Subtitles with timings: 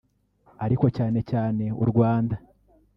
[0.65, 2.35] ariko cyane cyane u Rwanda